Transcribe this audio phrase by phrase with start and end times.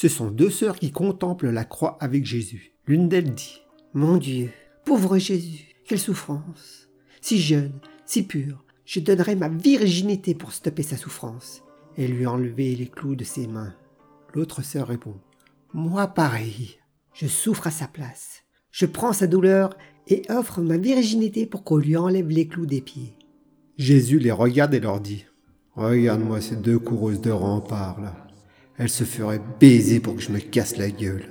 [0.00, 2.72] Ce sont deux sœurs qui contemplent la croix avec Jésus.
[2.86, 3.60] L'une d'elles dit
[3.92, 4.48] Mon Dieu,
[4.86, 6.88] pauvre Jésus, quelle souffrance
[7.20, 11.62] Si jeune, si pure, je donnerais ma virginité pour stopper sa souffrance
[11.98, 13.74] et lui enlever les clous de ses mains.
[14.32, 15.16] L'autre sœur répond
[15.74, 16.78] Moi pareil.
[17.12, 18.44] Je souffre à sa place.
[18.70, 19.76] Je prends sa douleur
[20.08, 23.18] et offre ma virginité pour qu'on lui enlève les clous des pieds.
[23.76, 25.26] Jésus les regarde et leur dit
[25.74, 28.29] Regarde-moi ces deux coureuses de rempart là.
[28.80, 31.26] Elles se feraient baiser pour que je me casse la gueule.